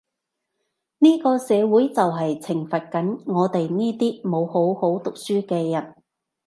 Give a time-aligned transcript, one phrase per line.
[0.97, 5.93] 呢個社會就係懲罰緊我哋呢啲冇好好讀書嘅人